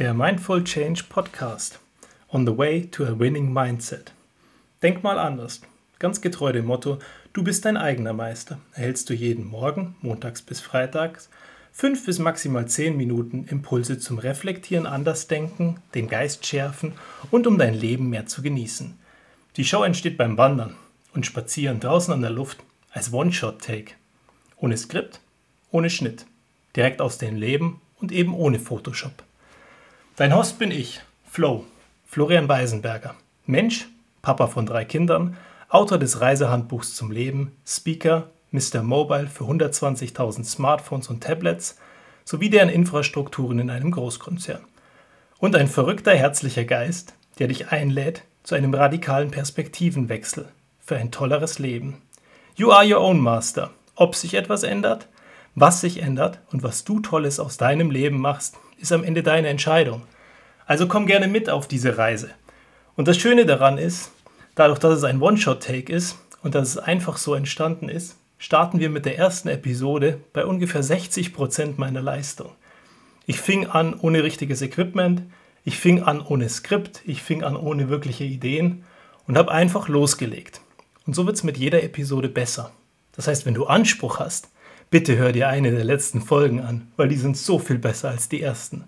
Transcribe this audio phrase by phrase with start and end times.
[0.00, 1.78] Der Mindful Change Podcast.
[2.32, 4.14] On the way to a winning mindset.
[4.82, 5.60] Denk mal anders.
[5.98, 6.98] Ganz getreu dem Motto,
[7.34, 8.58] du bist dein eigener Meister.
[8.72, 11.28] Erhältst du jeden Morgen, montags bis freitags,
[11.70, 16.94] fünf bis maximal zehn Minuten Impulse zum Reflektieren, Andersdenken, den Geist schärfen
[17.30, 18.98] und um dein Leben mehr zu genießen.
[19.58, 20.76] Die Show entsteht beim Wandern
[21.12, 23.92] und Spazieren draußen an der Luft als One-Shot-Take.
[24.56, 25.20] Ohne Skript,
[25.70, 26.24] ohne Schnitt.
[26.74, 29.24] Direkt aus dem Leben und eben ohne Photoshop.
[30.20, 31.64] Dein Host bin ich, Flo,
[32.04, 33.14] Florian Weisenberger.
[33.46, 33.88] Mensch,
[34.20, 35.34] Papa von drei Kindern,
[35.70, 38.82] Autor des Reisehandbuchs zum Leben, Speaker, Mr.
[38.82, 41.78] Mobile für 120.000 Smartphones und Tablets
[42.26, 44.60] sowie deren Infrastrukturen in einem Großkonzern.
[45.38, 51.58] Und ein verrückter, herzlicher Geist, der dich einlädt zu einem radikalen Perspektivenwechsel für ein tolleres
[51.58, 52.02] Leben.
[52.56, 53.70] You are your own master.
[53.94, 55.08] Ob sich etwas ändert,
[55.54, 59.48] was sich ändert und was du Tolles aus deinem Leben machst, ist am Ende deine
[59.48, 60.02] Entscheidung.
[60.70, 62.30] Also komm gerne mit auf diese Reise.
[62.94, 64.12] Und das Schöne daran ist,
[64.54, 68.88] dadurch, dass es ein One-Shot-Take ist und dass es einfach so entstanden ist, starten wir
[68.88, 72.52] mit der ersten Episode bei ungefähr 60 Prozent meiner Leistung.
[73.26, 75.22] Ich fing an ohne richtiges Equipment,
[75.64, 78.84] ich fing an ohne Skript, ich fing an ohne wirkliche Ideen
[79.26, 80.60] und habe einfach losgelegt.
[81.04, 82.70] Und so wird es mit jeder Episode besser.
[83.16, 84.50] Das heißt, wenn du Anspruch hast,
[84.88, 88.28] bitte hör dir eine der letzten Folgen an, weil die sind so viel besser als
[88.28, 88.84] die ersten.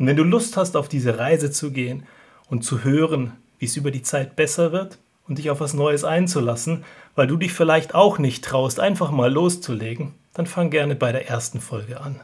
[0.00, 2.04] Und wenn du Lust hast, auf diese Reise zu gehen
[2.48, 4.98] und zu hören, wie es über die Zeit besser wird
[5.28, 6.84] und dich auf was Neues einzulassen,
[7.14, 11.28] weil du dich vielleicht auch nicht traust, einfach mal loszulegen, dann fang gerne bei der
[11.28, 12.18] ersten Folge an.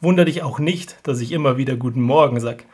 [0.00, 2.64] Wunder dich auch nicht, dass ich immer wieder Guten Morgen sag.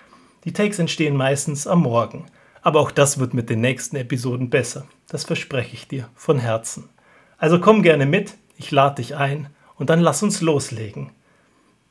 [0.45, 2.25] Die Takes entstehen meistens am Morgen.
[2.63, 4.87] Aber auch das wird mit den nächsten Episoden besser.
[5.09, 6.89] Das verspreche ich dir von Herzen.
[7.37, 11.11] Also komm gerne mit, ich lade dich ein und dann lass uns loslegen.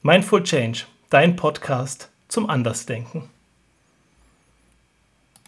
[0.01, 3.29] Mindful Change, dein Podcast zum Andersdenken.